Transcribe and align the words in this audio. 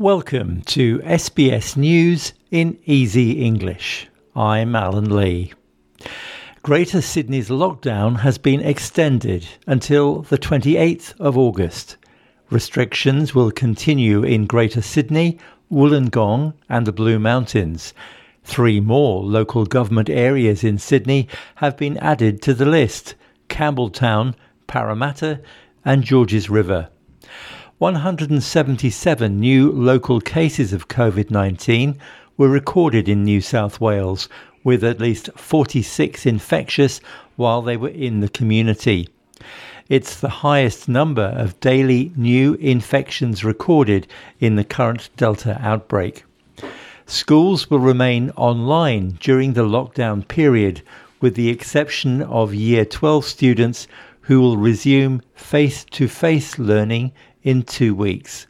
Welcome 0.00 0.62
to 0.62 1.00
SBS 1.00 1.76
News 1.76 2.32
in 2.50 2.78
Easy 2.86 3.32
English. 3.32 4.08
I'm 4.34 4.74
Alan 4.74 5.14
Lee. 5.14 5.52
Greater 6.62 7.02
Sydney's 7.02 7.50
lockdown 7.50 8.20
has 8.20 8.38
been 8.38 8.62
extended 8.62 9.46
until 9.66 10.22
the 10.22 10.38
28th 10.38 11.20
of 11.20 11.36
August. 11.36 11.98
Restrictions 12.48 13.34
will 13.34 13.50
continue 13.50 14.22
in 14.22 14.46
Greater 14.46 14.80
Sydney, 14.80 15.38
Wollongong, 15.70 16.54
and 16.70 16.86
the 16.86 16.92
Blue 16.92 17.18
Mountains. 17.18 17.92
Three 18.42 18.80
more 18.80 19.22
local 19.22 19.66
government 19.66 20.08
areas 20.08 20.64
in 20.64 20.78
Sydney 20.78 21.28
have 21.56 21.76
been 21.76 21.98
added 21.98 22.40
to 22.40 22.54
the 22.54 22.64
list 22.64 23.16
Campbelltown, 23.50 24.34
Parramatta, 24.66 25.42
and 25.84 26.02
Georges 26.02 26.48
River. 26.48 26.88
177 27.80 29.40
new 29.40 29.72
local 29.72 30.20
cases 30.20 30.74
of 30.74 30.88
COVID 30.88 31.30
19 31.30 31.98
were 32.36 32.50
recorded 32.50 33.08
in 33.08 33.24
New 33.24 33.40
South 33.40 33.80
Wales, 33.80 34.28
with 34.62 34.84
at 34.84 35.00
least 35.00 35.30
46 35.34 36.26
infectious 36.26 37.00
while 37.36 37.62
they 37.62 37.78
were 37.78 37.88
in 37.88 38.20
the 38.20 38.28
community. 38.28 39.08
It's 39.88 40.20
the 40.20 40.28
highest 40.28 40.90
number 40.90 41.22
of 41.22 41.58
daily 41.60 42.12
new 42.16 42.52
infections 42.56 43.44
recorded 43.44 44.06
in 44.40 44.56
the 44.56 44.64
current 44.64 45.08
Delta 45.16 45.58
outbreak. 45.62 46.24
Schools 47.06 47.70
will 47.70 47.78
remain 47.78 48.28
online 48.36 49.16
during 49.20 49.54
the 49.54 49.64
lockdown 49.64 50.28
period, 50.28 50.82
with 51.22 51.34
the 51.34 51.48
exception 51.48 52.20
of 52.20 52.52
Year 52.52 52.84
12 52.84 53.24
students 53.24 53.88
who 54.20 54.42
will 54.42 54.58
resume 54.58 55.22
face 55.34 55.86
to 55.92 56.08
face 56.08 56.58
learning 56.58 57.10
in 57.42 57.62
two 57.62 57.94
weeks. 57.94 58.46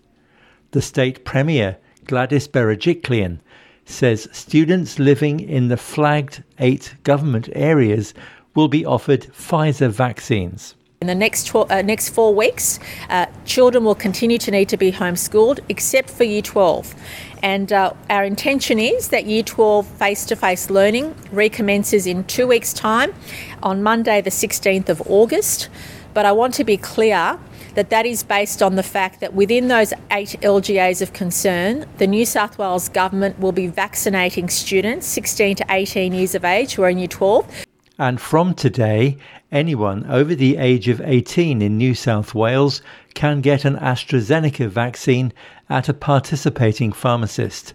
The 0.73 0.83
state 0.83 1.25
premier, 1.25 1.77
Gladys 2.06 2.48
Berejiklian, 2.48 3.39
says 3.84 4.28
students 4.33 4.98
living 4.98 5.41
in 5.41 5.69
the 5.69 5.77
flagged 5.77 6.42
eight 6.59 6.95
government 7.03 7.48
areas 7.55 8.14
will 8.55 8.69
be 8.69 8.84
offered 8.84 9.23
Pfizer 9.33 9.91
vaccines. 9.91 10.75
In 11.01 11.06
the 11.06 11.14
next, 11.14 11.47
tw- 11.47 11.70
uh, 11.70 11.81
next 11.81 12.11
four 12.11 12.34
weeks, 12.34 12.79
uh, 13.09 13.25
children 13.47 13.84
will 13.84 13.95
continue 13.95 14.37
to 14.37 14.51
need 14.51 14.69
to 14.69 14.77
be 14.77 14.92
homeschooled 14.92 15.61
except 15.70 16.11
for 16.11 16.25
Year 16.25 16.42
12. 16.42 16.95
And 17.42 17.73
uh, 17.73 17.95
our 18.11 18.23
intention 18.23 18.79
is 18.79 19.09
that 19.09 19.25
Year 19.25 19.42
12 19.42 19.86
face 19.86 20.27
to 20.27 20.36
face 20.36 20.69
learning 20.69 21.14
recommences 21.33 22.07
in 22.07 22.25
two 22.25 22.47
weeks' 22.47 22.75
time 22.75 23.14
on 23.62 23.83
Monday, 23.83 24.20
the 24.20 24.29
16th 24.29 24.91
of 24.91 25.01
August. 25.07 25.70
But 26.12 26.27
I 26.27 26.33
want 26.33 26.55
to 26.55 26.64
be 26.64 26.77
clear 26.77 27.39
that 27.75 27.91
that 27.91 28.05
is 28.05 28.22
based 28.22 28.62
on 28.62 28.77
the 28.77 28.83
fact 28.83 29.20
that 29.20 29.34
within 29.34 29.69
those 29.69 29.92
eight 30.11 30.36
LGAs 30.42 31.00
of 31.00 31.12
concern, 31.12 31.86
the 31.98 32.06
New 32.06 32.27
South 32.27 32.58
Wales 32.58 32.89
government 32.89 33.39
will 33.39 33.52
be 33.52 33.69
vaccinating 33.69 34.48
students 34.48 35.06
16 35.06 35.56
to 35.56 35.67
18 35.70 36.12
years 36.12 36.34
of 36.34 36.44
age 36.44 36.75
who 36.75 36.83
are 36.83 36.91
in 36.91 36.98
Year 36.98 37.08
12. 37.08 37.64
And 37.98 38.20
from 38.20 38.55
today, 38.55 39.19
anyone 39.52 40.06
over 40.06 40.34
the 40.34 40.56
age 40.56 40.89
of 40.89 41.00
18 41.02 41.61
in 41.62 41.77
New 41.77 41.94
South 41.94 42.34
Wales 42.34 42.83
can 43.14 43.41
get 43.41 43.64
an 43.64 43.77
AstraZeneca 43.77 44.69
vaccine 44.69 45.33
at 45.69 45.89
a 45.89 45.95
participating 45.95 46.92
pharmacist. 46.92 47.74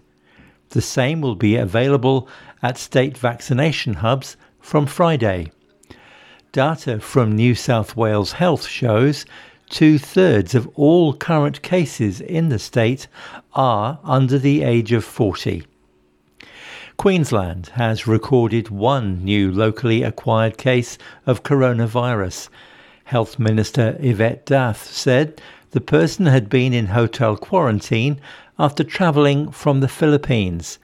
The 0.70 0.82
same 0.82 1.22
will 1.22 1.36
be 1.36 1.56
available 1.56 2.28
at 2.64 2.78
state 2.78 3.18
vaccination 3.18 3.94
hubs 3.94 4.36
from 4.60 4.88
Friday. 4.88 5.52
Data 6.56 7.02
from 7.02 7.36
New 7.36 7.54
South 7.54 7.98
Wales 7.98 8.32
Health 8.32 8.66
shows 8.66 9.26
two 9.70 10.00
thirds 10.00 10.56
of 10.56 10.70
all 10.76 11.14
current 11.14 11.62
cases 11.62 12.22
in 12.22 12.48
the 12.48 12.60
state 12.60 13.10
are 13.56 14.00
under 14.06 14.40
the 14.40 14.64
age 14.64 14.94
of 14.94 15.04
40. 15.04 15.66
Queensland 16.96 17.68
has 17.74 18.08
recorded 18.08 18.70
one 18.70 19.22
new 19.22 19.52
locally 19.52 20.02
acquired 20.02 20.58
case 20.58 20.98
of 21.26 21.44
coronavirus. 21.44 22.48
Health 23.04 23.38
Minister 23.38 23.98
Yvette 24.00 24.46
D'Ath 24.46 24.90
said 24.90 25.42
the 25.72 25.82
person 25.82 26.26
had 26.26 26.48
been 26.48 26.72
in 26.72 26.86
hotel 26.86 27.36
quarantine 27.36 28.18
after 28.58 28.86
travelling 28.86 29.52
from 29.52 29.82
the 29.82 29.90
Philippines. 29.90 30.80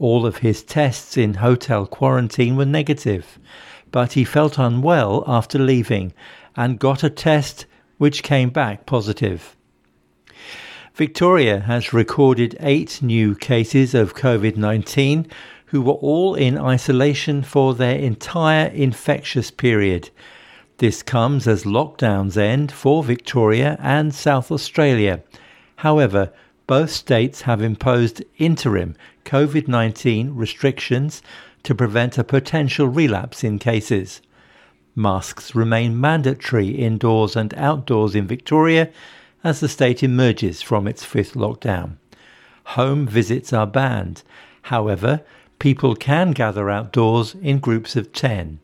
All 0.00 0.26
of 0.26 0.38
his 0.38 0.64
tests 0.64 1.16
in 1.16 1.34
hotel 1.34 1.86
quarantine 1.86 2.56
were 2.56 2.66
negative, 2.66 3.38
but 3.94 4.14
he 4.14 4.24
felt 4.24 4.58
unwell 4.58 5.22
after 5.24 5.56
leaving 5.56 6.12
and 6.56 6.80
got 6.80 7.04
a 7.04 7.08
test 7.08 7.64
which 7.96 8.24
came 8.24 8.50
back 8.50 8.86
positive. 8.86 9.54
Victoria 10.94 11.60
has 11.60 11.92
recorded 11.92 12.56
eight 12.58 13.00
new 13.00 13.36
cases 13.36 13.94
of 13.94 14.16
COVID 14.16 14.56
19 14.56 15.28
who 15.66 15.80
were 15.80 16.00
all 16.10 16.34
in 16.34 16.58
isolation 16.58 17.40
for 17.40 17.72
their 17.72 17.96
entire 17.96 18.66
infectious 18.66 19.52
period. 19.52 20.10
This 20.78 21.00
comes 21.04 21.46
as 21.46 21.62
lockdowns 21.62 22.36
end 22.36 22.72
for 22.72 23.04
Victoria 23.04 23.76
and 23.78 24.12
South 24.12 24.50
Australia. 24.50 25.22
However, 25.76 26.32
both 26.66 26.90
states 26.90 27.42
have 27.42 27.62
imposed 27.62 28.24
interim 28.38 28.96
COVID 29.24 29.68
19 29.68 30.34
restrictions 30.34 31.22
to 31.64 31.74
prevent 31.74 32.16
a 32.16 32.24
potential 32.24 32.86
relapse 32.86 33.42
in 33.42 33.58
cases. 33.58 34.22
Masks 34.94 35.54
remain 35.54 36.00
mandatory 36.00 36.68
indoors 36.68 37.34
and 37.34 37.52
outdoors 37.54 38.14
in 38.14 38.26
Victoria 38.26 38.90
as 39.42 39.60
the 39.60 39.68
state 39.68 40.02
emerges 40.02 40.62
from 40.62 40.86
its 40.86 41.04
fifth 41.04 41.34
lockdown. 41.34 41.96
Home 42.78 43.06
visits 43.06 43.52
are 43.52 43.66
banned. 43.66 44.22
However, 44.62 45.22
people 45.58 45.96
can 45.96 46.30
gather 46.30 46.70
outdoors 46.70 47.34
in 47.42 47.58
groups 47.58 47.96
of 47.96 48.12
10. 48.12 48.60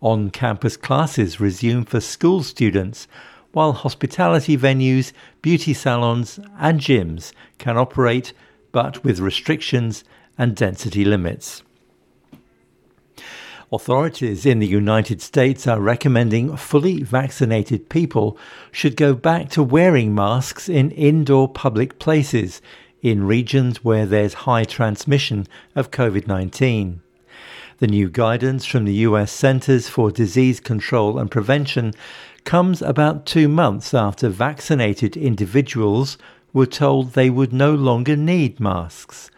On 0.00 0.30
campus 0.30 0.76
classes 0.76 1.40
resume 1.40 1.84
for 1.84 2.00
school 2.00 2.42
students, 2.42 3.06
while 3.52 3.72
hospitality 3.72 4.56
venues, 4.56 5.12
beauty 5.42 5.72
salons, 5.72 6.40
and 6.58 6.80
gyms 6.80 7.32
can 7.58 7.76
operate 7.76 8.32
but 8.72 9.04
with 9.04 9.20
restrictions 9.20 10.02
and 10.36 10.56
density 10.56 11.04
limits. 11.04 11.62
Authorities 13.74 14.44
in 14.44 14.58
the 14.58 14.66
United 14.66 15.22
States 15.22 15.66
are 15.66 15.80
recommending 15.80 16.58
fully 16.58 17.02
vaccinated 17.02 17.88
people 17.88 18.36
should 18.70 18.96
go 18.96 19.14
back 19.14 19.48
to 19.48 19.62
wearing 19.62 20.14
masks 20.14 20.68
in 20.68 20.90
indoor 20.90 21.48
public 21.48 21.98
places 21.98 22.60
in 23.00 23.24
regions 23.24 23.82
where 23.82 24.04
there's 24.04 24.44
high 24.44 24.64
transmission 24.64 25.46
of 25.74 25.90
COVID 25.90 26.26
19. 26.26 27.00
The 27.78 27.86
new 27.86 28.10
guidance 28.10 28.66
from 28.66 28.84
the 28.84 29.06
US 29.08 29.32
Centers 29.32 29.88
for 29.88 30.10
Disease 30.10 30.60
Control 30.60 31.18
and 31.18 31.30
Prevention 31.30 31.94
comes 32.44 32.82
about 32.82 33.24
two 33.24 33.48
months 33.48 33.94
after 33.94 34.28
vaccinated 34.28 35.16
individuals 35.16 36.18
were 36.52 36.66
told 36.66 37.12
they 37.12 37.30
would 37.30 37.54
no 37.54 37.74
longer 37.74 38.16
need 38.16 38.60
masks. 38.60 39.30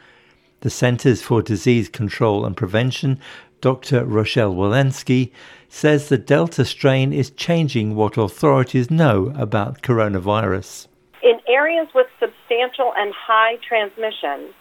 The 0.65 0.71
Centers 0.71 1.21
for 1.21 1.43
Disease 1.43 1.91
Control 1.91 2.47
and 2.47 2.57
Prevention 2.57 3.21
Dr. 3.61 4.03
Rochelle 4.03 4.55
Walensky 4.55 5.31
says 5.69 6.09
the 6.09 6.17
Delta 6.17 6.65
strain 6.65 7.13
is 7.13 7.29
changing 7.29 7.95
what 7.95 8.17
authorities 8.17 8.91
know 8.91 9.31
about 9.37 9.83
coronavirus. 9.83 10.87
In 11.23 11.39
areas 11.49 11.89
with 11.95 12.07
substantial 12.19 12.95
and 12.97 13.13
high 13.13 13.57
transmission, 13.57 14.55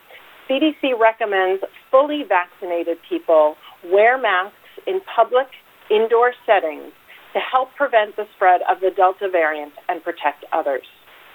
CDC 0.50 1.00
recommends 1.00 1.64
fully 1.90 2.24
vaccinated 2.28 2.98
people 3.08 3.56
wear 3.86 4.18
masks 4.18 4.58
in 4.86 5.00
public 5.16 5.48
indoor 5.90 6.34
settings 6.46 6.92
to 7.32 7.40
help 7.40 7.74
prevent 7.76 8.18
the 8.18 8.28
spread 8.36 8.60
of 8.70 8.82
the 8.82 8.92
Delta 8.92 9.30
variant 9.30 9.72
and 9.88 10.04
protect 10.04 10.44
others. 10.52 10.84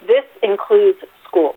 This 0.06 0.26
includes 0.42 0.98
schools. 1.26 1.56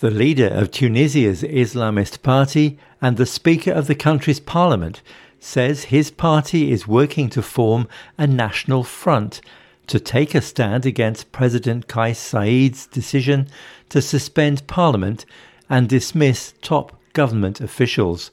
The 0.00 0.10
leader 0.10 0.46
of 0.46 0.70
Tunisia's 0.70 1.42
Islamist 1.42 2.22
party 2.22 2.78
and 3.02 3.18
the 3.18 3.26
Speaker 3.26 3.70
of 3.70 3.86
the 3.86 3.94
country's 3.94 4.40
parliament 4.40 5.02
says 5.38 5.84
his 5.84 6.10
party 6.10 6.72
is 6.72 6.88
working 6.88 7.28
to 7.28 7.42
form 7.42 7.86
a 8.16 8.26
national 8.26 8.82
front 8.82 9.42
to 9.88 10.00
take 10.00 10.34
a 10.34 10.40
stand 10.40 10.86
against 10.86 11.32
President 11.32 11.86
Kais 11.86 12.16
Saied's 12.16 12.86
decision 12.86 13.48
to 13.90 14.00
suspend 14.00 14.66
parliament 14.66 15.26
and 15.68 15.86
dismiss 15.86 16.54
top 16.62 16.98
government 17.12 17.60
officials. 17.60 18.30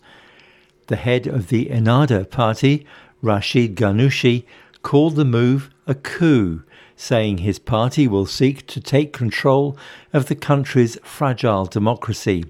The 0.87 0.95
head 0.95 1.27
of 1.27 1.49
the 1.49 1.65
Ennahda 1.65 2.29
party, 2.31 2.85
Rashid 3.21 3.75
Ghannouchi, 3.75 4.45
called 4.83 5.17
the 5.17 5.25
move 5.25 5.69
a 5.85 5.95
coup 5.95 6.63
saying 6.97 7.37
his 7.37 7.59
party 7.59 8.07
will 8.07 8.25
seek 8.25 8.65
to 8.67 8.81
take 8.81 9.13
control 9.13 9.77
of 10.11 10.25
the 10.25 10.35
country's 10.35 10.97
fragile 11.03 11.65
democracy. 11.65 12.43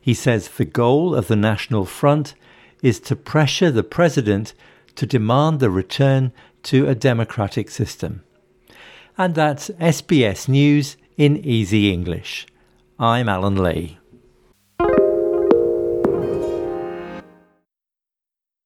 He 0.00 0.14
says 0.14 0.48
the 0.48 0.64
goal 0.64 1.14
of 1.14 1.26
the 1.26 1.36
National 1.36 1.84
Front 1.84 2.34
is 2.82 3.00
to 3.00 3.16
pressure 3.16 3.70
the 3.70 3.82
president 3.82 4.54
to 4.94 5.06
demand 5.06 5.58
the 5.58 5.70
return 5.70 6.32
to 6.62 6.86
a 6.86 6.94
democratic 6.94 7.68
system. 7.68 8.22
And 9.18 9.34
that's 9.34 9.70
SBS 9.70 10.48
News 10.48 10.96
in 11.16 11.36
easy 11.38 11.92
English. 11.92 12.46
I'm 12.98 13.28
Alan 13.28 13.56
Lee. 13.56 13.98